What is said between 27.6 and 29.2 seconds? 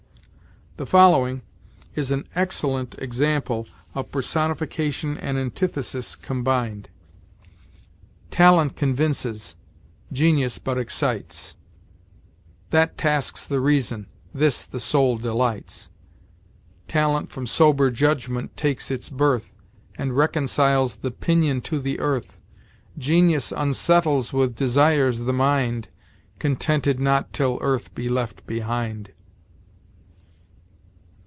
earth be left behind."